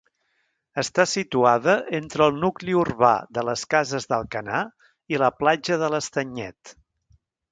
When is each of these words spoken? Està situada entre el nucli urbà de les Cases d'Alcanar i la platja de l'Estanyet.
Està 0.83 1.03
situada 1.09 1.75
entre 1.97 2.25
el 2.31 2.39
nucli 2.45 2.73
urbà 2.85 3.11
de 3.39 3.43
les 3.51 3.65
Cases 3.75 4.09
d'Alcanar 4.13 4.63
i 5.15 5.23
la 5.25 5.31
platja 5.43 5.81
de 5.85 5.93
l'Estanyet. 5.97 6.75